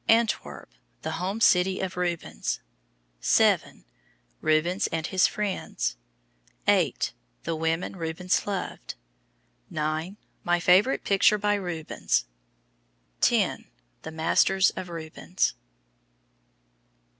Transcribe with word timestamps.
Antwerp, 0.09 0.71
the 1.03 1.17
Home 1.21 1.39
City 1.39 1.79
of 1.79 1.95
Rubens. 1.95 2.59
7. 3.19 3.85
Rubens 4.41 4.87
and 4.87 5.05
His 5.05 5.27
Friends. 5.27 5.95
8. 6.67 7.13
The 7.43 7.55
Women 7.55 7.95
Rubens 7.95 8.47
Loved. 8.47 8.95
9. 9.69 10.17
My 10.43 10.59
Favorite 10.59 11.03
Picture 11.03 11.37
by 11.37 11.53
Rubens. 11.53 12.25
10. 13.19 13.65
The 14.01 14.11
Masters 14.11 14.71
of 14.71 14.89
Rubens. 14.89 15.53